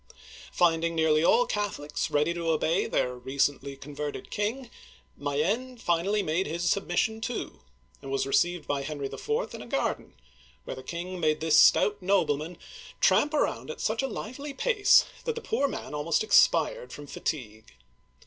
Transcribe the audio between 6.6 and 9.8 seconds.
submission, too, and was received by Henry IV. in a